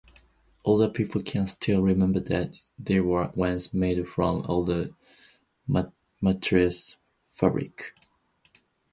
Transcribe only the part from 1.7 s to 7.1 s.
remember that they were once made from old mattress